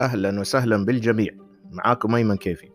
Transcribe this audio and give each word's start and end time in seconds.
أهلا 0.00 0.40
وسهلا 0.40 0.84
بالجميع. 0.84 1.30
معاكم 1.70 2.14
أيمن 2.14 2.36
كيفي. 2.36 2.68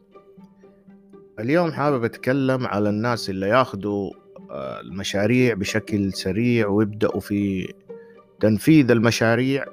اليوم 1.40 1.72
حابب 1.72 2.04
أتكلم 2.04 2.66
على 2.66 2.90
الناس 2.90 3.29
اللي 3.29 3.50
ياخذوا 3.50 4.12
آه، 4.52 4.82
المشاريع 4.82 5.54
بشكل 5.54 6.14
سريع 6.14 6.68
ويبدأوا 6.68 7.20
في 7.20 7.74
تنفيذ 8.40 8.92
المشاريع 8.92 9.66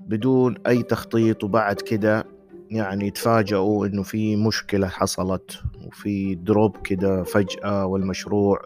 بدون 0.00 0.54
أي 0.66 0.82
تخطيط 0.82 1.44
وبعد 1.44 1.76
كده 1.76 2.24
يعني 2.70 3.06
يتفاجئوا 3.06 3.86
إنه 3.86 4.02
في 4.02 4.36
مشكلة 4.36 4.88
حصلت 4.88 5.60
وفي 5.86 6.34
دروب 6.34 6.76
كده 6.76 7.22
فجأة 7.22 7.86
والمشروع 7.86 8.62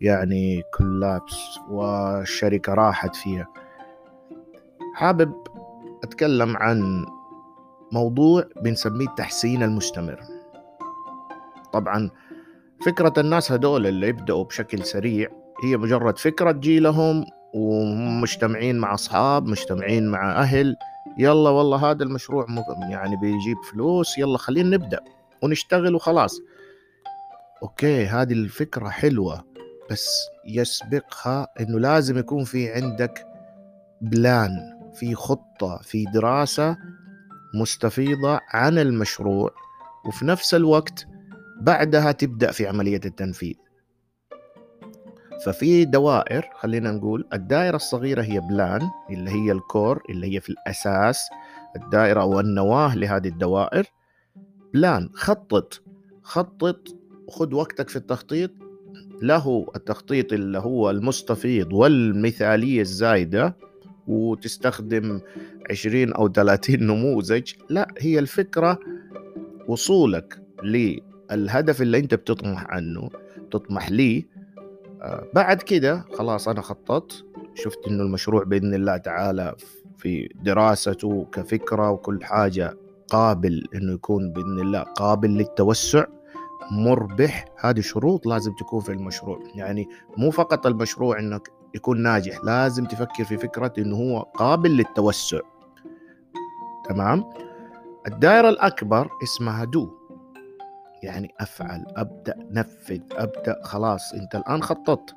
يعني 0.00 0.62
كولابس 0.74 1.58
والشركة 1.70 2.74
راحت 2.74 3.16
فيها. 3.16 3.46
حابب 4.94 5.32
أتكلم 6.04 6.56
عن 6.56 7.06
موضوع 7.92 8.44
بنسميه 8.62 9.06
التحسين 9.06 9.62
المستمر. 9.62 10.20
طبعا 11.72 12.10
فكرة 12.86 13.12
الناس 13.18 13.52
هدول 13.52 13.86
اللي 13.86 14.08
يبدأوا 14.08 14.44
بشكل 14.44 14.84
سريع 14.84 15.28
هي 15.64 15.76
مجرد 15.76 16.18
فكرة 16.18 16.52
تجي 16.52 16.80
لهم 16.80 17.24
ومجتمعين 17.54 18.78
مع 18.78 18.94
أصحاب 18.94 19.46
مجتمعين 19.46 20.08
مع 20.08 20.42
أهل 20.42 20.76
يلا 21.18 21.50
والله 21.50 21.90
هذا 21.90 22.02
المشروع 22.04 22.46
يعني 22.90 23.16
بيجيب 23.16 23.56
فلوس 23.72 24.18
يلا 24.18 24.38
خلينا 24.38 24.76
نبدأ 24.76 25.00
ونشتغل 25.42 25.94
وخلاص. 25.94 26.40
أوكي 27.62 28.06
هذه 28.06 28.32
الفكرة 28.32 28.88
حلوة 28.88 29.44
بس 29.90 30.08
يسبقها 30.46 31.48
إنه 31.60 31.78
لازم 31.78 32.18
يكون 32.18 32.44
في 32.44 32.72
عندك 32.72 33.26
plan 34.00 34.77
في 35.00 35.14
خطة 35.14 35.80
في 35.82 36.04
دراسة 36.04 36.76
مستفيضة 37.54 38.40
عن 38.48 38.78
المشروع 38.78 39.50
وفي 40.06 40.24
نفس 40.24 40.54
الوقت 40.54 41.06
بعدها 41.60 42.12
تبدأ 42.12 42.50
في 42.50 42.66
عملية 42.66 43.00
التنفيذ. 43.04 43.54
ففي 45.44 45.84
دوائر 45.84 46.50
خلينا 46.54 46.92
نقول 46.92 47.28
الدائرة 47.32 47.76
الصغيرة 47.76 48.22
هي 48.22 48.40
plan 48.40 48.80
اللي 49.10 49.30
هي 49.30 49.52
ال 49.52 49.62
core 49.62 50.02
اللي 50.10 50.34
هي 50.34 50.40
في 50.40 50.48
الأساس 50.50 51.28
الدائرة 51.76 52.20
أو 52.22 52.40
النواة 52.40 52.96
لهذه 52.96 53.28
الدوائر. 53.28 53.86
plan 54.74 55.10
خطط 55.14 55.82
خطط 56.22 56.88
خذ 57.30 57.54
وقتك 57.54 57.88
في 57.88 57.96
التخطيط. 57.96 58.50
له 59.22 59.66
التخطيط 59.76 60.32
اللي 60.32 60.58
هو 60.58 60.90
المستفيض 60.90 61.72
والمثالية 61.72 62.80
الزايدة. 62.80 63.56
وتستخدم 64.08 65.20
20 65.70 66.12
أو 66.12 66.28
30 66.28 66.82
نموذج 66.82 67.52
لا 67.68 67.88
هي 67.98 68.18
الفكرة 68.18 68.78
وصولك 69.68 70.42
للهدف 70.62 71.82
اللي 71.82 71.98
أنت 71.98 72.14
بتطمح 72.14 72.66
عنه 72.68 73.10
تطمح 73.50 73.90
ليه. 73.90 74.26
آه، 75.02 75.24
بعد 75.34 75.62
كده 75.62 76.04
خلاص 76.12 76.48
أنا 76.48 76.60
خططت 76.60 77.24
شفت 77.54 77.78
إنه 77.88 78.02
المشروع 78.02 78.44
بإذن 78.44 78.74
الله 78.74 78.96
تعالى 78.96 79.54
في 79.98 80.28
دراسته 80.42 81.26
كفكرة 81.32 81.90
وكل 81.90 82.24
حاجة 82.24 82.76
قابل 83.08 83.68
إنه 83.74 83.92
يكون 83.92 84.32
بإذن 84.32 84.60
الله 84.60 84.80
قابل 84.82 85.30
للتوسع 85.30 86.04
مربح. 86.70 87.44
هذه 87.60 87.80
شروط 87.80 88.26
لازم 88.26 88.52
تكون 88.54 88.80
في 88.80 88.92
المشروع. 88.92 89.38
يعني 89.54 89.88
مو 90.16 90.30
فقط 90.30 90.66
المشروع 90.66 91.18
إنك 91.18 91.48
يكون 91.74 92.02
ناجح. 92.02 92.44
لازم 92.44 92.84
تفكر 92.84 93.24
في 93.24 93.36
فكرة 93.36 93.72
إنه 93.78 93.96
هو 93.96 94.20
قابل 94.20 94.76
للتوسع. 94.76 95.40
تمام؟ 96.88 97.24
الدائرة 98.06 98.48
الأكبر 98.48 99.10
اسمها 99.22 99.64
دو 99.64 99.98
يعني 101.02 101.34
أفعل 101.40 101.86
أبدأ 101.96 102.34
نفذ 102.50 103.00
أبدأ 103.12 103.56
خلاص 103.62 104.12
أنت 104.12 104.34
الآن 104.34 104.62
خططت. 104.62 105.14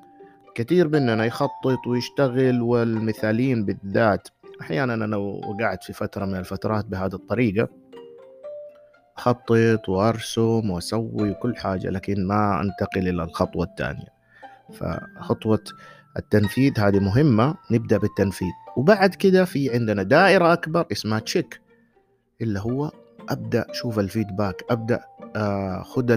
كثير 0.55 0.87
مننا 0.87 1.25
يخطط 1.25 1.87
ويشتغل 1.87 2.61
والمثاليين 2.61 3.65
بالذات. 3.65 4.27
أحيانا 4.61 4.93
أنا 4.93 5.17
وقعت 5.17 5.83
في 5.83 5.93
فترة 5.93 6.25
من 6.25 6.35
الفترات 6.35 6.85
بهذه 6.85 7.15
الطريقة. 7.15 7.67
أخطط 9.17 9.89
وأرسم 9.89 10.69
وأسوي 10.69 11.33
كل 11.33 11.55
حاجة 11.55 11.89
لكن 11.89 12.27
ما 12.27 12.61
أنتقل 12.61 13.07
إلى 13.07 13.23
الخطوة 13.23 13.65
الثانية. 13.65 14.07
فخطوة 14.73 15.63
التنفيذ 16.17 16.79
هذه 16.79 16.99
مهمة 16.99 17.55
نبدأ 17.71 17.97
بالتنفيذ. 17.97 18.51
وبعد 18.77 19.15
كده 19.15 19.45
في 19.45 19.73
عندنا 19.73 20.03
دائرة 20.03 20.53
أكبر 20.53 20.85
اسمها 20.91 21.19
تشيك 21.19 21.61
اللي 22.41 22.59
هو 22.59 22.91
أبدأ 23.29 23.65
شوف 23.71 23.99
الفيدباك 23.99 24.61
أبدأ 24.69 25.01
آه 25.35 25.81
خذ 25.83 26.09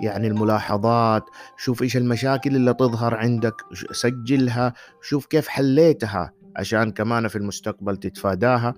يعني 0.00 0.26
الملاحظات 0.26 1.24
شوف 1.56 1.82
إيش 1.82 1.96
المشاكل 1.96 2.56
اللي 2.56 2.74
تظهر 2.74 3.14
عندك 3.14 3.54
سجلها 3.92 4.72
شوف 5.02 5.26
كيف 5.26 5.48
حليتها 5.48 6.32
عشان 6.56 6.90
كمان 6.90 7.28
في 7.28 7.36
المستقبل 7.36 7.96
تتفاداها. 7.96 8.74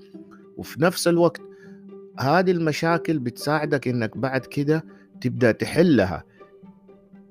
وفي 0.57 0.83
نفس 0.83 1.09
الوقت 1.09 1.41
هذه 2.19 2.51
المشاكل 2.51 3.19
بتساعدك 3.19 3.89
إنك 3.89 4.17
بعد 4.17 4.41
كده 4.47 4.85
تبدأ 5.21 5.53
تحلها. 5.53 6.25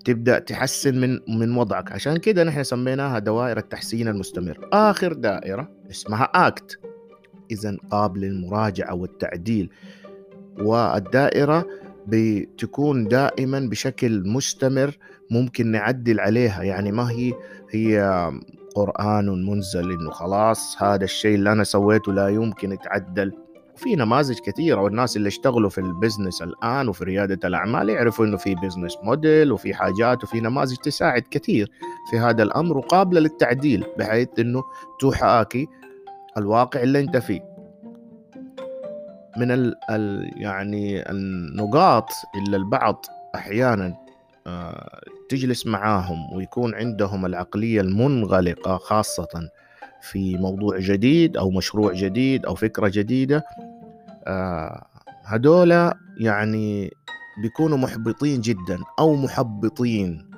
تبدأ 0.06 0.40
تحسن 0.40 1.02
من 1.02 1.20
من 1.40 1.58
وضعك. 1.58 1.92
عشان 1.92 2.18
كده 2.18 2.44
نحن 2.44 2.64
سميناها 2.64 3.20
دوائر 3.20 3.58
التحسين 3.58 4.08
المستمر. 4.08 4.70
آخر 4.74 5.14
دائرة 5.14 5.72
اسمها 5.92 6.24
آكت. 6.24 6.80
اذا 7.52 7.78
قابل 7.92 8.22
للمراجعة 8.22 8.94
والتعديل. 8.94 9.70
والدائرة 10.60 11.66
بتكون 12.08 13.08
دائما 13.08 13.60
بشكل 13.60 14.28
مستمر 14.28 14.98
ممكن 15.32 15.68
نعدل 15.68 16.20
عليها. 16.20 16.64
يعني 16.64 16.92
ما 16.92 17.12
هي 17.12 17.34
هي 17.72 18.32
قرآن 18.76 19.46
منزل 19.46 19.92
إنه 19.92 20.12
خلاص 20.12 20.84
هذا 20.84 21.04
الشيء 21.04 21.36
اللي 21.36 21.52
أنا 21.52 21.64
سويته 21.64 22.14
لا 22.14 22.28
يمكن 22.28 22.72
يتعدل. 22.72 23.32
في 23.82 23.96
نماذج 23.96 24.40
كثيرة 24.40 24.82
والناس 24.82 25.18
اللي 25.18 25.28
اشتغلوا 25.28 25.70
في 25.70 25.78
ال 25.78 25.85
business 25.85 26.42
الآن 26.42 26.90
وفي 26.90 27.04
ريادة 27.04 27.48
الأعمال 27.48 27.90
يعرفوا 27.90 28.26
إنه 28.26 28.38
في 28.38 28.56
business 28.56 28.98
model 29.04 29.52
وفي 29.52 29.74
حاجات 29.74 30.24
وفي 30.24 30.40
نماذج 30.40 30.76
تساعد 30.76 31.24
كثير 31.32 31.72
في 32.12 32.20
هذا 32.20 32.44
الأمر 32.44 32.78
وقابلة 32.78 33.20
للتعديل 33.20 33.86
بحيث 33.98 34.28
إنه 34.40 34.64
تحاكي 35.00 35.68
الواقع 36.38 36.82
اللي 36.84 37.00
أنت 37.00 37.18
فيه. 37.18 37.52
من 39.38 39.52
ال 39.52 39.76
ال 39.90 40.32
يعني 40.42 41.10
النقاط 41.10 42.10
اللي 42.36 42.58
البعض 42.58 43.06
أحيانا 43.36 43.96
آه 44.48 45.02
تجلس 45.30 45.68
معاهم 45.68 46.34
ويكون 46.34 46.76
عندهم 46.76 47.26
العقلية 47.26 47.82
المنغلقة 47.82 48.78
خاصة 48.78 49.50
في 50.02 50.38
موضوع 50.38 50.80
جديد 50.80 51.38
أو 51.38 51.52
مشروع 51.52 51.94
جديد 51.94 52.46
أو 52.46 52.56
فكرة 52.56 52.92
جديدة 52.94 53.44
هدول 55.26 55.92
يعني 56.18 56.92
بيكونوا 57.42 57.78
محبطين 57.78 58.42
جدا 58.42 58.80
أو 59.00 59.16
محبطين. 59.16 60.32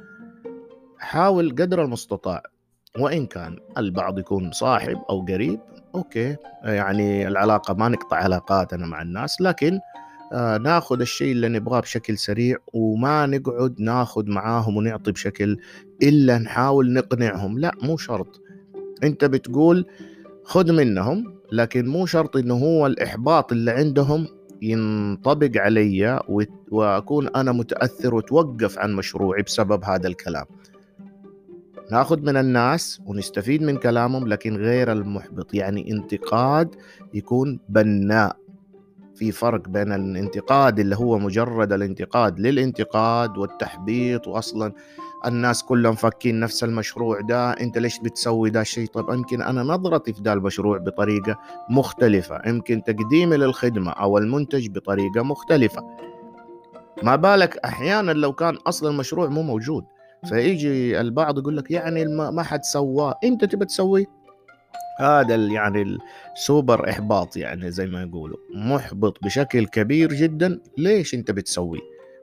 حاول 1.00 1.52
قدر 1.52 1.84
المستطاع 1.84 2.44
وإن 3.00 3.26
كان 3.26 3.58
البعض 3.78 4.20
يكون 4.20 4.52
صاحب 4.52 4.98
أو 5.10 5.22
قريب 5.22 5.60
أوكي. 5.96 6.36
يعني 6.64 7.28
العلاقة 7.28 7.74
ما 7.74 7.88
نقطع 7.90 8.18
علاقاتنا 8.18 8.86
مع 8.86 9.02
الناس 9.02 9.42
لكن 9.42 9.80
آه 10.34 10.58
ناخذ 10.58 11.02
الشيء 11.02 11.32
اللي 11.32 11.48
نبغاه 11.50 11.80
بشكل 11.80 12.18
سريع 12.18 12.58
وما 12.74 13.26
نقعد 13.26 13.76
ناخذ 13.82 14.30
معاهم 14.30 14.78
ونعطي 14.78 15.12
بشكل 15.12 15.58
إلا 16.04 16.38
نحاول 16.38 16.94
نقنعهم. 16.94 17.60
لا 17.60 17.72
مو 17.82 17.98
شرط. 17.98 18.42
أنت 19.04 19.26
بتقول 19.26 19.86
خذ 20.44 20.72
منهم 20.72 21.36
لكن 21.54 21.88
مو 21.88 22.06
شرط 22.06 22.38
إنه 22.38 22.54
هو 22.54 22.88
الإحباط 22.88 23.52
اللي 23.52 23.72
عندهم 23.72 24.28
ينطبق 24.62 25.52
علي 25.56 26.20
وأكون 26.72 27.28
أنا 27.36 27.52
متأثر 27.52 28.16
وتوقف 28.16 28.80
عن 28.80 28.94
مشروعي 28.94 29.42
بسبب 29.42 29.84
هذا 29.84 30.08
الكلام. 30.08 30.46
ناخذ 31.92 32.22
من 32.22 32.38
الناس 32.38 33.02
ونستفيد 33.06 33.62
من 33.62 33.78
كلامهم 33.78 34.28
لكن 34.28 34.58
غير 34.58 34.92
المحبط. 34.92 35.54
يعني 35.54 35.92
انتقاد 35.92 36.76
يكون 37.14 37.60
بناء. 37.70 38.38
في 39.16 39.32
فرق 39.32 39.68
بين 39.70 39.92
الانتقاد 39.94 40.80
اللي 40.80 40.96
هو 40.96 41.20
مجرد 41.20 41.74
الانتقاد 41.74 42.40
للانتقاد 42.40 43.38
والتحبيط 43.38 44.28
واصلا 44.28 44.74
الناس 45.26 45.64
كلهم 45.64 45.96
فاكين 45.96 46.40
نفس 46.40 46.64
المشروع 46.64 47.22
ده 47.22 47.52
أنت 47.52 47.78
ليش 47.78 48.00
بتسوي 48.00 48.50
ده 48.50 48.62
الشيء 48.62 48.88
طب 48.88 49.14
يمكن 49.14 49.42
أنا 49.42 49.64
نظرتي 49.64 50.14
في 50.14 50.22
ده 50.22 50.34
المشروع 50.34 50.78
بطريقة 50.78 51.40
مختلفة 51.70 52.42
يمكن 52.46 52.84
تقديمي 52.84 53.38
للخدمة 53.38 53.92
أو 53.92 54.18
المنتج 54.18 54.68
بطريقة 54.70 55.24
مختلفة. 55.24 55.84
ما 57.04 57.16
بالك 57.16 57.58
أحيانا 57.58 58.12
لو 58.12 58.34
كان 58.34 58.56
أصلا 58.56 58.90
المشروع 58.90 59.28
مو 59.28 59.42
موجود 59.42 59.86
فيجي 60.26 61.02
البعض 61.02 61.38
يقول 61.40 61.58
لك 61.58 61.72
يعني 61.72 62.06
ما 62.06 62.44
حد 62.44 62.64
سواه 62.64 63.20
أنت 63.24 63.46
تبى 63.46 63.66
تسويه؟ 63.66 64.06
هذا 65.00 65.36
يعني 65.36 65.98
السوبر 66.36 66.90
إحباط 66.90 67.38
يعني 67.38 67.72
زي 67.72 67.86
ما 67.86 68.02
يقولوا. 68.02 68.38
محبط 68.56 69.24
بشكل 69.24 69.66
كبير 69.66 70.14
جدا. 70.14 70.60
ليش 70.78 71.14
أنت 71.14 71.32
بتسوي 71.32 71.80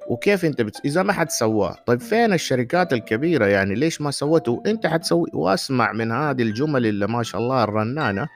وكيف 0.09 0.45
أنت 0.45 0.63
بت... 0.63 0.81
إذا 0.85 1.03
ما 1.03 1.13
حد 1.13 1.31
سواه 1.31 1.77
طيب 1.87 2.01
فين 2.01 2.33
الشركات 2.33 2.93
الكبيرة 2.93 3.47
يعني؟ 3.47 3.75
ليش 3.75 4.01
ما 4.01 4.11
سوته؟ 4.11 4.63
أنت 4.67 4.87
حتسوي. 4.87 5.31
وأسمع 5.35 5.93
من 5.93 6.13
هذه 6.13 6.43
الجمل 6.43 6.87
اللي 6.87 7.07
ما 7.07 7.23
شاء 7.23 7.41
الله 7.41 7.65
الرنانة 7.65 8.29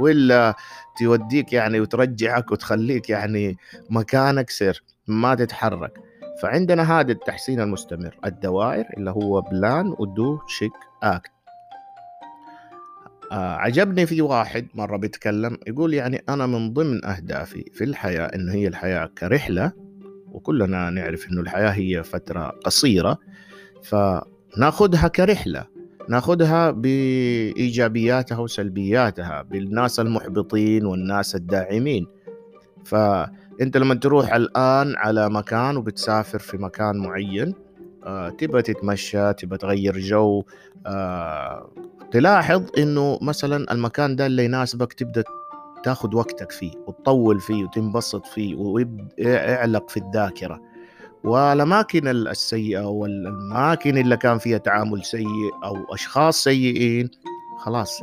ولا 0.00 0.54
توديك 0.98 1.52
يعني 1.52 1.80
وترجعك 1.80 2.52
وتخليك 2.52 3.10
يعني 3.10 3.56
مكانك 3.90 4.50
سر 4.50 4.82
ما 5.06 5.34
تتحرك. 5.34 5.92
فعندنا 6.42 7.00
هذا 7.00 7.12
التحسين 7.12 7.60
المستمر. 7.60 8.18
الدوائر 8.24 8.84
اللي 8.96 9.10
هو 9.10 9.40
plan 9.40 9.94
و 9.98 10.11
do 10.11 10.38
check 10.46 10.72
أكت. 11.02 11.35
عجبني 13.32 14.06
في 14.06 14.22
واحد 14.22 14.66
مرة 14.74 14.96
بيتكلم 14.96 15.58
يقول 15.66 15.94
يعني 15.94 16.22
أنا 16.28 16.46
من 16.46 16.72
ضمن 16.72 17.04
أهدافي 17.04 17.64
في 17.72 17.84
الحياة 17.84 18.26
إنه 18.26 18.52
هي 18.52 18.68
الحياة 18.68 19.10
كرحلة 19.18 19.72
وكلنا 20.32 20.90
نعرف 20.90 21.28
إنه 21.30 21.40
الحياة 21.40 21.70
هي 21.70 22.02
فترة 22.02 22.48
قصيرة 22.48 23.18
فناخذها 23.82 25.08
كرحلة 25.08 25.76
ناخذها 26.08 26.70
بإيجابياتها 26.70 28.38
وسلبياتها 28.38 29.42
بالناس 29.42 30.00
المحبطين 30.00 30.86
والناس 30.86 31.34
الداعمين. 31.34 32.06
فأنت 32.84 33.76
لما 33.76 33.94
تروح 33.94 34.34
الآن 34.34 34.96
على 34.96 35.30
مكان 35.30 35.76
وبتسافر 35.76 36.38
في 36.38 36.56
مكان 36.56 36.96
معين 36.96 37.54
آه، 38.04 38.28
تبى 38.28 38.62
تتمشى 38.62 39.32
تبى 39.32 39.56
تغير 39.56 39.98
جو 39.98 40.44
آه، 40.86 41.70
تلاحظ 42.16 42.62
إنه 42.78 43.18
مثلا 43.22 43.72
المكان 43.72 44.16
ده 44.16 44.26
اللي 44.26 44.44
يناسبك 44.44 44.92
تبدأ 44.92 45.24
تاخذ 45.84 46.16
وقتك 46.16 46.52
فيه 46.52 46.72
وتطول 46.86 47.40
فيه 47.40 47.64
وتنبسط 47.64 48.26
فيه 48.26 48.54
ويعلق 48.54 49.90
في 49.90 49.96
الذاكرة. 49.96 50.60
والأماكن 51.24 52.08
السيئة 52.08 52.88
والأماكن 52.88 53.98
اللي 53.98 54.16
كان 54.16 54.38
فيها 54.38 54.58
تعامل 54.58 55.04
سيء 55.04 55.50
أو 55.64 55.94
أشخاص 55.94 56.44
سيئين 56.44 57.10
خلاص 57.58 58.02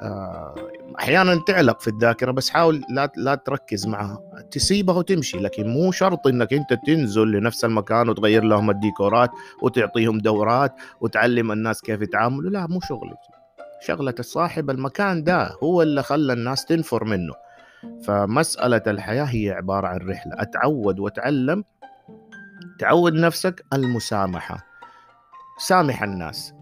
آه، 0.00 0.54
أحيانا 0.98 1.42
تعلق 1.46 1.80
في 1.80 1.88
الذاكرة 1.88 2.30
بس 2.30 2.50
حاول 2.50 2.82
لا 2.90 3.12
لا 3.16 3.34
تركز 3.34 3.86
معها 3.86 4.22
تسيبها 4.50 4.94
وتمشي 4.96 5.38
لكن 5.38 5.68
مو 5.68 5.92
شرط 5.92 6.26
إنك 6.26 6.52
أنت 6.52 6.74
تنزل 6.86 7.32
لنفس 7.32 7.64
المكان 7.64 8.08
وتغير 8.08 8.44
لهم 8.44 8.70
الديكورات 8.70 9.30
وتعطيهم 9.62 10.18
دورات 10.18 10.74
وتعلم 11.00 11.52
الناس 11.52 11.82
كيف 11.82 12.02
يتعاملوا 12.02 12.50
لا 12.50 12.66
مو 12.66 12.80
شغلك. 12.80 13.37
شغلة 13.80 14.14
صاحب 14.20 14.70
المكان 14.70 15.24
ده 15.24 15.56
هو 15.62 15.82
اللي 15.82 16.02
خلى 16.02 16.32
الناس 16.32 16.64
تنفر 16.64 17.04
منه. 17.04 17.34
فمسألة 18.04 18.82
الحياة 18.86 19.24
هي 19.24 19.50
عبارة 19.50 19.86
عن 19.86 19.98
رحلة. 19.98 20.32
أتعود 20.38 20.98
وأتعلم. 21.00 21.64
تعود 22.78 23.12
نفسك 23.12 23.64
المسامحة. 23.72 24.66
سامح 25.58 26.02
الناس. 26.02 26.54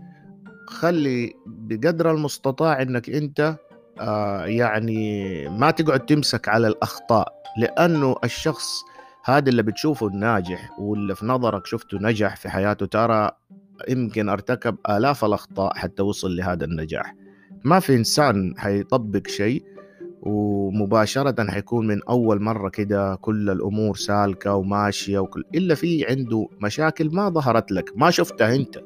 خلي 0.68 1.34
بقدر 1.46 2.10
المستطاع 2.10 2.82
إنك 2.82 3.10
أنت 3.10 3.56
آه 4.00 4.44
يعني 4.44 5.48
ما 5.48 5.70
تقعد 5.70 6.00
تمسك 6.00 6.48
على 6.48 6.66
الأخطاء. 6.68 7.42
لأنه 7.58 8.16
الشخص 8.24 8.68
هذا 9.24 9.48
اللي 9.48 9.62
بتشوفه 9.62 10.06
الناجح 10.06 10.80
واللي 10.80 11.14
في 11.14 11.26
نظرك 11.26 11.66
شفته 11.66 11.98
نجح 11.98 12.36
في 12.36 12.48
حياته 12.48 12.86
ترى 12.86 13.30
يمكن 13.88 14.28
أرتكب 14.28 14.76
آلاف 14.90 15.24
الأخطاء 15.24 15.74
حتى 15.74 16.02
وصل 16.02 16.36
لهذا 16.36 16.64
النجاح. 16.64 17.14
ما 17.64 17.80
في 17.80 17.94
إنسان 17.94 18.54
حيطبق 18.58 19.26
شيء 19.26 19.64
ومباشرة 20.22 21.50
حيكون 21.50 21.86
من 21.86 22.02
أول 22.08 22.42
مرة 22.42 22.68
كده 22.68 23.14
كل 23.14 23.50
الأمور 23.50 23.96
سالكة 23.96 24.54
وماشية 24.54 25.18
وكل 25.18 25.44
إلا 25.54 25.74
في 25.74 26.06
عنده 26.06 26.48
مشاكل 26.60 27.10
ما 27.14 27.28
ظهرت 27.28 27.72
لك 27.72 27.92
ما 27.96 28.10
شفتها 28.10 28.54
أنت. 28.54 28.82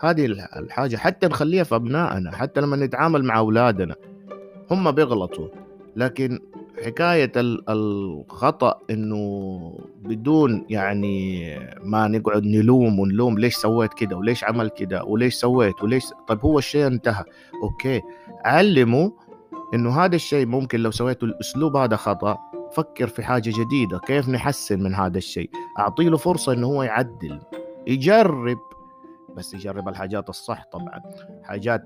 هذه 0.00 0.26
الحاجة 0.56 0.96
حتى 0.96 1.26
نخليها 1.26 1.64
في 1.64 1.74
أبنائنا 1.74 2.30
حتى 2.30 2.60
لما 2.60 2.76
نتعامل 2.76 3.24
مع 3.24 3.38
أولادنا 3.38 3.94
هم 4.70 4.90
بيغلطوا. 4.90 5.48
لكن 5.96 6.40
حكاية 6.84 7.32
الخطأ 7.36 8.80
إنه 8.90 9.78
بدون 10.02 10.66
يعني 10.68 11.44
ما 11.82 12.08
نقعد 12.08 12.44
نلوم 12.44 12.98
ونلوم 13.00 13.38
ليش 13.38 13.54
سويت 13.56 13.94
كده 13.94 14.16
وليش 14.16 14.44
عمل 14.44 14.68
كده 14.68 15.04
وليش 15.04 15.34
سويت 15.34 15.82
وليش 15.82 16.04
طيب 16.28 16.40
هو 16.40 16.58
الشيء 16.58 16.86
انتهى. 16.86 17.24
okay. 17.62 18.00
علمه 18.44 19.12
إنه 19.74 20.04
هذا 20.04 20.16
الشيء 20.16 20.46
ممكن 20.46 20.80
لو 20.80 20.90
سويته 20.90 21.24
الأسلوب 21.24 21.76
هذا 21.76 21.96
خطأ 21.96 22.38
فكر 22.72 23.06
في 23.06 23.22
حاجة 23.22 23.50
جديدة 23.60 23.98
كيف 23.98 24.28
نحسن 24.28 24.82
من 24.82 24.94
هذا 24.94 25.18
الشيء؟ 25.18 25.50
أعطي 25.78 26.04
له 26.04 26.16
فرصة 26.16 26.52
إنه 26.52 26.66
هو 26.66 26.82
يعدل 26.82 27.40
يجرب. 27.86 28.58
بس 29.36 29.54
يجرب 29.54 29.88
الحاجات 29.88 30.28
الصح 30.28 30.64
طبعا 30.72 31.00
حاجات 31.42 31.82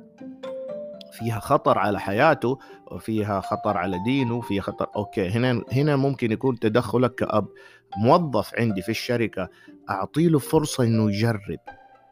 فيها 1.19 1.41
خطر 1.41 1.79
على 1.79 2.01
حياته 2.01 2.59
وفيها 2.87 3.41
خطر 3.41 3.77
على 3.77 3.99
دينه 4.05 4.41
فيها 4.41 4.63
خطر 4.63 4.87
أوكي 4.97 5.29
هنا 5.29 5.63
هنا 5.73 5.97
ممكن 5.97 6.33
يكون 6.33 6.59
تدخلك 6.59 7.15
كأب 7.15 7.47
موظف 7.97 8.55
عندي 8.59 8.83
في 8.83 8.89
الشركة 8.89 9.49
أعطي 9.91 10.29
له 10.29 10.39
فرصة 10.39 10.85
إنه 10.85 11.11
يجرب 11.11 11.59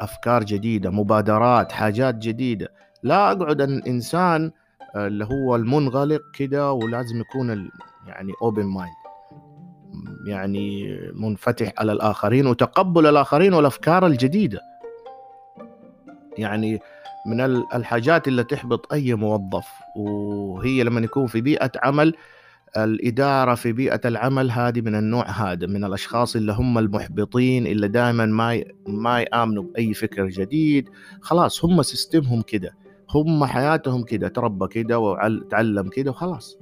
أفكار 0.01 0.45
جديدة 0.45 0.91
مبادرات 0.91 1.73
حاجات 1.73 2.15
جديدة. 2.15 2.73
لا 3.03 3.33
أقعد 3.33 3.61
الإنسان 3.61 4.51
اللي 4.97 5.25
هو 5.25 5.57
المنغلق 5.57 6.23
كده 6.35 6.73
ولازم 6.73 7.21
يكون 7.21 7.71
يعني 8.07 8.33
open 8.43 8.65
mind 8.65 8.95
يعني 10.27 10.99
منفتح 11.15 11.73
على 11.79 11.93
الآخرين 11.93 12.47
وتقبل 12.47 13.07
الآخرين 13.07 13.55
والأفكار 13.55 14.07
الجديدة. 14.07 14.61
يعني 16.39 16.81
من 17.27 17.41
الحاجات 17.75 18.29
اللي 18.29 18.45
تحبط 18.45 18.93
أي 18.93 19.15
موظف 19.15 19.67
وهي 19.97 20.83
لما 20.83 21.01
يكون 21.01 21.27
في 21.27 21.41
بيئة 21.41 21.71
عمل 21.83 22.15
الإدارة 22.77 23.55
في 23.55 23.73
بيئة 23.73 24.01
العمل 24.05 24.51
هذه 24.51 24.81
من 24.81 24.95
النوع 24.95 25.31
هذا 25.31 25.67
من 25.67 25.85
الأشخاص 25.85 26.37
اللي 26.37 26.53
هم 26.53 26.79
المحبطين 26.79 27.67
اللي 27.67 27.89
دائما 27.89 28.27
ما 28.27 28.65
ما 28.87 29.21
يآمنوا 29.21 29.63
بأي 29.63 29.95
فكر 29.95 30.27
جديد. 30.27 30.89
خلاص 31.21 31.65
هم 31.65 31.83
system 31.83 32.28
هم 32.28 32.43
كده 32.43 32.75
هم 33.11 33.45
حياتهم 33.45 34.03
كده 34.03 34.29
تربى 34.29 34.69
كده 34.69 34.99
وتعلم 34.99 35.89
كده 35.89 36.11
وخلاص. 36.11 36.59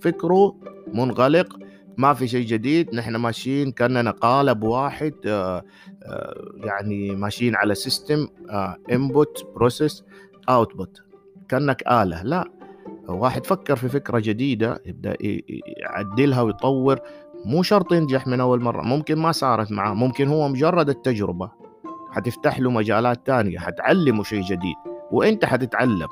فكره 0.00 0.56
منغلق 0.94 1.58
ما 1.96 2.14
في 2.14 2.28
شيء 2.28 2.46
جديد 2.46 2.94
نحن 2.94 3.16
ماشيين 3.16 3.72
كأننا 3.72 4.10
قالب 4.10 4.62
واحد 4.62 5.14
آه، 5.26 5.64
يعني 6.54 7.16
ماشيين 7.16 7.56
على 7.56 7.74
system 7.74 8.28
input 8.92 9.46
process 9.54 10.04
output 10.48 11.02
كأنك 11.48 11.82
آلة. 11.86 12.22
لا 12.22 12.44
واحد 13.08 13.46
فكر 13.46 13.76
في 13.76 13.88
فكرة 13.88 14.18
جديدة 14.18 14.82
يبدأ 14.86 15.16
يعدلها 15.82 16.42
ويطور. 16.42 16.98
مو 17.44 17.62
شرط 17.62 17.92
ينجح 17.92 18.26
من 18.26 18.40
أول 18.40 18.60
مرة. 18.60 18.82
ممكن 18.82 19.18
ما 19.18 19.32
صارت 19.32 19.72
معاه. 19.72 19.94
ممكن 19.94 20.28
هو 20.28 20.48
مجرد 20.48 20.88
التجربة. 20.88 21.50
حتفتح 22.10 22.60
له 22.60 22.70
مجالات 22.70 23.26
تانية 23.26 23.58
حتعلمه 23.58 24.22
شيء 24.22 24.42
جديد. 24.42 24.76
وأنت 25.10 25.44
حتتعلم. 25.44 26.08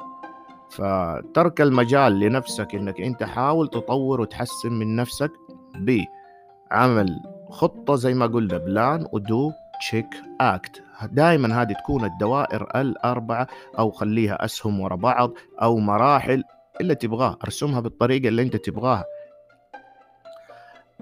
فترك 0.71 1.61
المجال 1.61 2.21
لنفسك 2.21 2.75
إنك 2.75 3.01
أنت 3.01 3.23
حاول 3.23 3.69
تطور 3.69 4.21
وتحسن 4.21 4.73
من 4.73 4.97
نفسك 4.97 5.31
بعمل 5.75 7.21
خطة 7.51 7.95
زي 7.97 8.15
ما 8.15 8.27
قلنا 8.27 8.59
plan 8.59 9.07
و 9.13 9.53
do 9.81 9.88
check 9.88 10.07
act 10.41 10.83
دائما 11.03 11.63
هذه 11.63 11.73
تكون 11.73 12.05
الدوائر 12.05 12.81
الأربعة 12.81 13.47
أو 13.79 13.91
خليها 13.91 14.45
أسهم 14.45 14.81
ورا 14.81 14.97
بعض 14.97 15.31
أو 15.63 15.79
مراحل 15.79 16.45
اللي 16.81 16.95
تبغاه. 16.95 17.39
أرسمها 17.45 17.81
بالطريقة 17.81 18.29
اللي 18.29 18.43
أنت 18.43 18.57
تبغاها. 18.57 19.05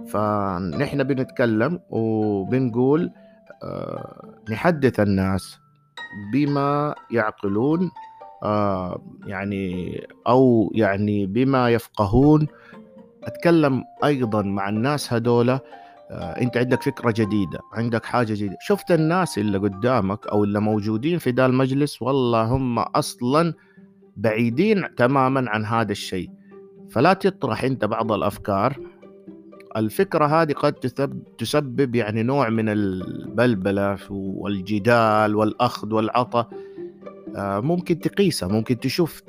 فنحن 0.08 1.02
بنتكلم 1.02 1.80
وبنقول 1.90 3.10
آه 3.62 4.34
نحدث 4.50 5.00
الناس 5.00 5.58
بما 6.32 6.94
يعقلون 7.10 7.90
آه 8.42 9.02
يعني 9.26 10.00
أو 10.26 10.70
يعني 10.74 11.26
بما 11.26 11.70
يفقهون. 11.70 12.46
أتكلم 13.24 13.84
أيضا 14.04 14.42
مع 14.42 14.68
الناس 14.68 15.12
هذولا 15.12 15.60
انت 16.14 16.56
عندك 16.56 16.83
فكرة 16.83 17.11
جديدة 17.11 17.61
عندك 17.73 18.04
حاجة 18.04 18.33
جديدة. 18.35 18.56
شفت 18.61 18.90
الناس 18.90 19.38
اللي 19.38 19.59
قدامك 19.59 20.26
أو 20.26 20.44
اللي 20.44 20.61
موجودين 20.61 21.18
في 21.18 21.30
ذا 21.30 21.47
المجلس؟ 21.47 22.02
والله 22.02 22.42
هم 22.42 22.78
أصلا 22.78 23.54
بعيدين 24.16 24.94
تماما 24.94 25.50
عن 25.50 25.64
هذا 25.64 25.92
الشيء. 25.92 26.30
فلا 26.90 27.12
تطرح 27.12 27.64
أنت 27.64 27.85
بعض 27.85 28.12
الأفكار. 28.12 28.80
الفكرة 29.76 30.26
هذه 30.26 30.52
قد 30.52 30.73
تسبب 31.38 31.94
يعني 31.94 32.23
نوع 32.23 32.49
من 32.49 32.68
البلبلة 32.68 33.99
والجدال 34.11 35.37
والأخذ 35.37 35.94
والعطاء. 35.94 36.49
آه، 37.37 37.61
ممكن 37.61 37.99
تقيسها 37.99 38.49
ممكن 38.49 38.80
تشوف 38.80 39.21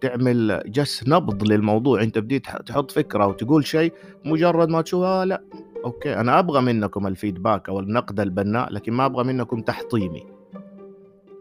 تعمل 0.00 0.62
جس 0.66 1.08
نبض 1.08 1.42
للموضوع. 1.48 2.02
أنت 2.02 2.18
بديت 2.18 2.46
تحط 2.66 2.90
فكرة 2.90 3.26
وتقول 3.26 3.66
شيء 3.66 3.92
مجرد 4.24 4.68
ما 4.68 4.82
تشوفها 4.82 5.24
لا. 5.24 5.42
okay 5.84 6.20
أنا 6.20 6.38
أبغى 6.38 6.60
منكم 6.60 7.06
ال 7.06 7.13
feedback 7.13 7.68
أو 7.68 7.80
النقد 7.80 8.20
البناء 8.20 8.72
لكن 8.72 8.92
ما 8.92 9.06
أبغى 9.06 9.24
منكم 9.24 9.60
تحطيمي. 9.60 10.26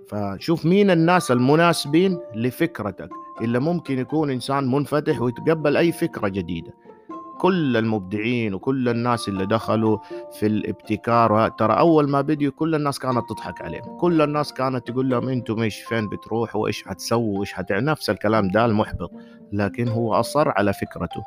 فشوف 0.07 0.65
مين 0.65 0.91
الناس 0.91 1.31
المناسبين 1.31 2.19
لفكرتك 2.35 3.09
إلا 3.41 3.59
ممكن 3.59 3.99
يكون 3.99 4.31
إنسان 4.31 4.71
منفتح 4.71 5.21
ويتقبل 5.21 5.77
أي 5.77 5.91
فكرة 5.91 6.27
جديدة. 6.27 6.73
كل 7.39 7.77
المبدعين 7.77 8.53
وكل 8.53 8.89
الناس 8.89 9.29
اللي 9.29 9.45
دخلوا 9.45 9.97
في 10.31 10.45
الابتكار 10.45 11.49
ترى 11.49 11.73
أول 11.73 12.09
ما 12.09 12.21
بديوا 12.21 12.51
كل 12.51 12.75
الناس 12.75 12.99
كانت 12.99 13.29
تضحك 13.29 13.61
عليهم. 13.61 13.97
كل 13.97 14.21
الناس 14.21 14.53
كانت 14.53 14.87
تقول 14.87 15.09
لهم 15.09 15.29
أنتم 15.29 15.61
إيش 15.61 15.81
فين 15.81 16.09
بتروحوا 16.09 16.61
وايش 16.61 16.83
حتسووا 16.83 17.37
وايش 17.37 17.53
حتعمل 17.53 17.85
نفس 17.85 18.09
الكلام 18.09 18.47
ده 18.47 18.65
المحبط. 18.65 19.11
لكن 19.51 19.87
هو 19.87 20.13
أصر 20.13 20.49
على 20.49 20.73
فكرته. 20.73 21.23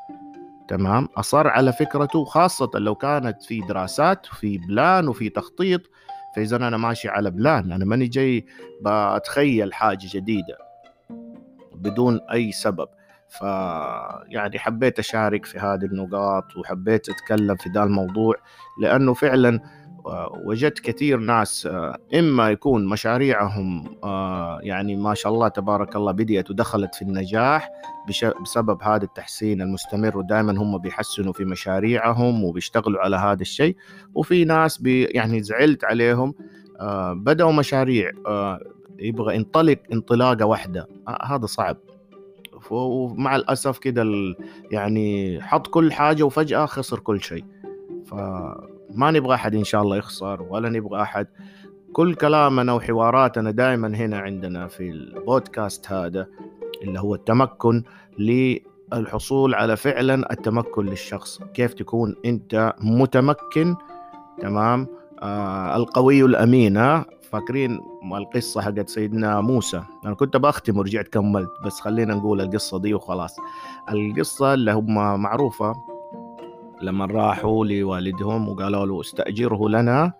تمام؟ 0.68 1.08
أصر 1.16 1.48
على 1.48 1.72
فكرته 1.72 2.24
خاصة 2.24 2.70
لو 2.74 2.94
كانت 2.94 3.42
في 3.42 3.60
دراسات 3.60 4.32
وفي 4.32 4.58
plan 4.58 5.08
وفي 5.08 5.28
تخطيط. 5.28 5.80
فإذا 6.36 6.56
أنا 6.56 6.76
ماشي 6.76 7.08
على 7.08 7.30
plan 7.30 7.72
أنا 7.72 7.84
ماني 7.84 8.06
جاي 8.06 8.46
بتخيل 8.82 9.74
حاجة 9.74 10.06
جديدة 10.12 10.58
بدون 11.74 12.20
أي 12.32 12.52
سبب. 12.52 12.88
ف 13.28 13.40
يعني 14.28 14.58
حبيت 14.58 14.98
أشارك 14.98 15.44
في 15.44 15.58
هذه 15.58 15.84
النقاط 15.84 16.56
وحبيت 16.56 17.08
أتكلم 17.08 17.56
في 17.56 17.68
ذا 17.68 17.82
الموضوع 17.82 18.34
لأنه 18.82 19.14
فعلا 19.14 19.60
وجدت 20.44 20.80
كثير 20.80 21.18
ناس 21.18 21.66
آه، 21.66 21.98
إما 22.14 22.50
يكون 22.50 22.86
مشاريعهم 22.86 23.84
آه، 24.04 24.58
يعني 24.62 24.96
ما 24.96 25.14
شاء 25.14 25.32
الله 25.32 25.48
تبارك 25.48 25.96
الله 25.96 26.12
بديت 26.12 26.50
ودخلت 26.50 26.94
في 26.94 27.02
النجاح 27.02 27.70
بسبب 28.42 28.82
هذا 28.82 29.04
التحسين 29.04 29.62
المستمر 29.62 30.18
ودائما 30.18 30.52
هم 30.52 30.78
بيحسنوا 30.78 31.32
في 31.32 31.44
مشاريعهم 31.44 32.44
وبيشتغلوا 32.44 33.00
على 33.00 33.16
هذا 33.16 33.42
الشيء. 33.42 33.76
وفي 34.14 34.44
ناس 34.44 34.78
بي 34.78 35.04
يعني 35.04 35.42
زعلت 35.42 35.84
عليهم 35.84 36.34
بدأوا 37.12 37.52
مشاريع 37.52 38.10
يبغى 38.98 39.36
ينطلق 39.36 39.78
انطلاقة 39.92 40.44
واحدة. 40.44 40.88
هذا 41.24 41.46
صعب. 41.46 41.76
ومع 42.70 43.36
الأسف 43.36 43.78
كده 43.78 44.04
يعني 44.70 45.40
حط 45.42 45.66
كل 45.66 45.92
حاجة 45.92 46.22
وفجأة 46.22 46.66
خسر 46.66 46.98
كل 46.98 47.20
شيء. 47.20 47.44
فما 48.94 49.10
نبغى 49.10 49.34
أحد 49.34 49.54
إن 49.54 49.64
شاء 49.64 49.82
الله 49.82 49.96
يخسر 49.96 50.42
ولا 50.42 50.68
نبغى 50.68 51.02
أحد. 51.02 51.26
كل 51.92 52.14
كلامنا 52.14 52.72
وحواراتنا 52.72 53.50
دائما 53.50 53.88
هنا 53.88 54.18
عندنا 54.18 54.68
في 54.68 54.90
البودكاست 54.90 55.92
هذا 55.92 56.26
اللي 56.82 57.00
هو 57.00 57.14
التمكن 57.14 57.82
للحصول 58.18 59.54
على 59.54 59.76
فعلا 59.76 60.32
التمكن 60.32 60.86
للشخص. 60.86 61.40
كيف 61.54 61.74
تكون 61.74 62.16
أنت 62.24 62.74
متمكن؟ 62.80 63.76
تمام؟ 64.40 64.86
آه 65.22 65.76
القوي 65.76 66.22
الأمين 66.24 67.02
فاكرين 67.22 67.80
القصة 68.16 68.60
حقت 68.60 68.88
سيدنا 68.88 69.40
موسى؟ 69.40 69.82
أنا 70.06 70.14
كنت 70.14 70.36
بختم 70.36 70.78
ورجعت 70.78 71.08
كملت 71.08 71.50
بس 71.64 71.80
خلينا 71.80 72.14
نقول 72.14 72.40
القصة 72.40 72.78
دي 72.78 72.94
وخلاص. 72.94 73.36
القصة 73.90 74.54
اللي 74.54 74.72
هم 74.72 74.94
معروفة 75.22 75.74
لما 76.82 77.06
راحوا 77.06 77.66
لوالدهم 77.66 78.48
وقالوا 78.48 78.86
له 78.86 79.00
استأجره 79.00 79.68
لنا 79.68 80.12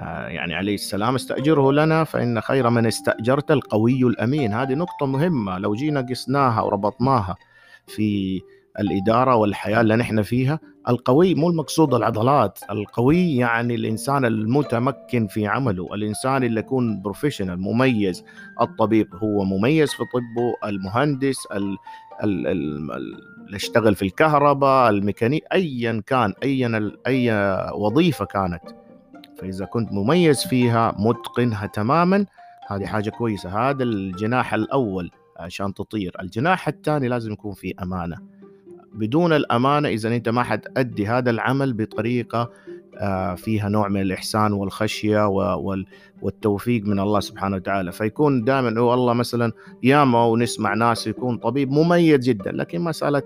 آه، 0.00 0.28
يعني 0.28 0.54
عليه 0.54 0.74
السلام 0.74 1.14
استأجره 1.14 1.72
لنا 1.72 2.04
فإن 2.04 2.40
خير 2.40 2.70
من 2.70 2.86
استأجرت 2.86 3.50
القوي 3.50 4.02
الأمين. 4.02 4.52
هذه 4.54 4.74
نقطة 4.74 5.06
مهمة 5.06 5.58
لو 5.58 5.74
جينا 5.74 6.00
قسناها 6.10 6.62
وربطناها 6.62 7.36
في 7.86 8.40
الإدارة 8.80 9.36
والحياة 9.36 9.80
اللي 9.80 9.96
نحن 9.96 10.22
فيها 10.22 10.60
القوي 10.88 11.34
مو 11.34 11.50
المقصود 11.50 11.94
العضلات 11.94 12.58
القوي 12.70 13.36
يعني 13.36 13.74
الإنسان 13.74 14.24
المتمكن 14.24 15.26
في 15.26 15.46
عمله 15.46 15.94
الإنسان 15.94 16.44
اللي 16.44 16.60
يكون 16.60 17.02
professional 17.02 17.60
مميز. 17.60 18.24
الطبيب 18.60 19.14
هو 19.14 19.44
مميز 19.44 19.90
في 19.90 20.02
طبه 20.12 20.68
المهندس 20.70 21.46
ال 21.46 21.56
ال 21.56 21.62
ال 21.62 21.76
اللي 22.24 23.56
اشتغل 23.56 23.94
في 23.94 24.02
الكهرباء 24.02 24.90
الميكانيك 24.90 25.44
أيا 25.52 26.02
كان 26.06 26.34
أيا 26.42 26.92
أي 27.06 27.30
وظيفة 27.74 28.24
كانت. 28.24 28.62
فإذا 29.38 29.64
كنت 29.64 29.92
مميز 29.92 30.46
فيها 30.46 30.94
متقنها 30.98 31.66
تماما 31.66 32.26
هذه 32.68 32.86
حاجة 32.86 33.10
كويسة. 33.10 33.70
هذا 33.70 33.82
الجناح 33.82 34.54
الأول 34.54 35.10
عشان 35.36 35.74
تطير. 35.74 36.16
الجناح 36.20 36.68
الثاني 36.68 37.08
لازم 37.08 37.32
يكون 37.32 37.54
فيه 37.54 37.72
أمانة. 37.82 38.16
بدون 38.94 39.32
الأمانة 39.32 39.88
إذا 39.88 40.16
أنت 40.16 40.28
ما 40.28 40.42
حتأدي 40.42 41.06
هذا 41.06 41.30
العمل 41.30 41.72
بطريقة 41.72 42.50
فيها 43.36 43.68
نوع 43.68 43.88
من 43.88 44.00
الإحسان 44.00 44.52
والخشية 44.52 45.28
والتوفيق 46.22 46.84
من 46.84 47.00
الله 47.00 47.20
سبحانه 47.20 47.56
وتعالى. 47.56 47.92
فيكون 47.92 48.44
دائما 48.44 48.80
والله 48.80 49.12
مثلا 49.12 49.52
ياما 49.82 50.24
ونسمع 50.24 50.74
ناس 50.74 51.06
يكون 51.06 51.36
طبيب 51.36 51.70
مميز 51.70 52.20
جدا 52.20 52.52
لكن 52.52 52.80
مساله 52.80 53.22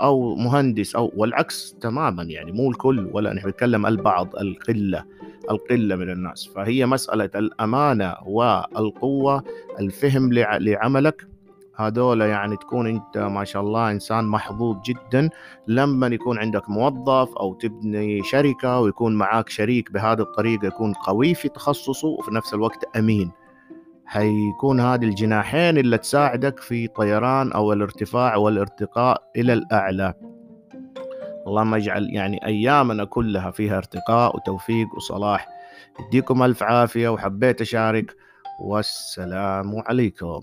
أو 0.00 0.34
مهندس 0.34 0.96
أو 0.96 1.12
والعكس 1.16 1.74
تماما 1.80 2.22
يعني 2.22 2.52
مو 2.52 2.70
الكل 2.70 3.10
ولا 3.12 3.32
نحن 3.32 3.48
نتكلم 3.48 3.86
البعض 3.86 4.36
القلة 4.36 5.04
القلة 5.50 5.96
من 5.96 6.10
الناس. 6.10 6.46
فهي 6.54 6.86
مسألة 6.86 7.30
الأمانة 7.34 8.14
والقوة 8.26 9.44
الفهم 9.80 10.32
لعملك 10.32 11.26
هذول 11.86 12.20
يعني 12.20 12.56
تكون 12.56 12.86
أنت 12.86 13.18
ما 13.18 13.44
شاء 13.44 13.62
الله 13.62 13.90
إنسان 13.90 14.24
محظوظ 14.24 14.76
جدا 14.84 15.30
لما 15.66 16.06
يكون 16.06 16.38
عندك 16.38 16.70
موظف 16.70 17.36
أو 17.36 17.54
تبني 17.54 18.22
شركة 18.22 18.80
ويكون 18.80 19.14
معاك 19.14 19.48
شريك 19.48 19.92
بهذه 19.92 20.20
الطريقة 20.20 20.66
يكون 20.66 20.92
قوي 20.92 21.34
في 21.34 21.48
تخصصه 21.48 22.08
وفي 22.08 22.34
نفس 22.34 22.54
الوقت 22.54 22.96
أمين. 22.96 23.32
حيكون 24.06 24.80
هذه 24.80 25.04
الجناحين 25.04 25.78
اللي 25.78 25.98
تساعدك 25.98 26.60
في 26.60 26.88
طيران 26.88 27.52
أو 27.52 27.72
الارتفاع 27.72 28.36
والارتقاء 28.36 29.22
إلى 29.36 29.52
الأعلى. 29.52 30.14
اللهم 31.46 31.74
اجعل 31.74 32.08
يعني 32.12 32.46
أيامنا 32.46 33.04
كلها 33.04 33.50
فيها 33.50 33.76
ارتقاء 33.76 34.36
وتوفيق 34.36 34.94
وصلاح. 34.96 35.48
يديكم 36.00 36.42
ألف 36.42 36.62
عافية 36.62 37.08
وحبيت 37.08 37.60
أشارك. 37.60 38.16
والسلام 38.60 39.82
عليكم. 39.86 40.40